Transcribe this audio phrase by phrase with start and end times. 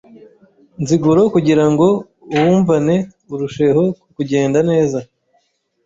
[0.81, 1.87] nziguro kugira ngo
[2.33, 2.95] uwumvane
[3.33, 3.83] urusheho
[4.15, 4.99] kugenda neza